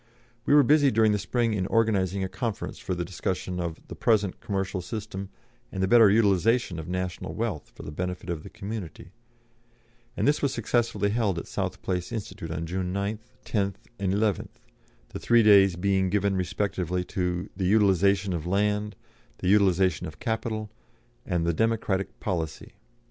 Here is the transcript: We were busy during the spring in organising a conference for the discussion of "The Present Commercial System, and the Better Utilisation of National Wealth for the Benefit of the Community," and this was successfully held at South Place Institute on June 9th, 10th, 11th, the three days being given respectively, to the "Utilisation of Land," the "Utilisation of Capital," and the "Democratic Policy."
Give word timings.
We 0.47 0.55
were 0.55 0.63
busy 0.63 0.89
during 0.89 1.11
the 1.11 1.19
spring 1.19 1.53
in 1.53 1.67
organising 1.67 2.23
a 2.23 2.27
conference 2.27 2.79
for 2.79 2.95
the 2.95 3.05
discussion 3.05 3.59
of 3.59 3.79
"The 3.87 3.93
Present 3.93 4.39
Commercial 4.41 4.81
System, 4.81 5.29
and 5.71 5.83
the 5.83 5.87
Better 5.87 6.09
Utilisation 6.09 6.79
of 6.79 6.87
National 6.87 7.35
Wealth 7.35 7.71
for 7.75 7.83
the 7.83 7.91
Benefit 7.91 8.27
of 8.27 8.41
the 8.41 8.49
Community," 8.49 9.11
and 10.17 10.27
this 10.27 10.41
was 10.41 10.55
successfully 10.55 11.11
held 11.11 11.37
at 11.37 11.45
South 11.45 11.83
Place 11.83 12.11
Institute 12.11 12.49
on 12.49 12.65
June 12.65 12.91
9th, 12.91 13.19
10th, 13.45 13.75
11th, 13.99 14.55
the 15.09 15.19
three 15.19 15.43
days 15.43 15.75
being 15.75 16.09
given 16.09 16.35
respectively, 16.35 17.03
to 17.03 17.51
the 17.55 17.65
"Utilisation 17.67 18.33
of 18.33 18.47
Land," 18.47 18.95
the 19.37 19.49
"Utilisation 19.49 20.07
of 20.07 20.17
Capital," 20.17 20.71
and 21.27 21.45
the 21.45 21.53
"Democratic 21.53 22.19
Policy." 22.19 22.73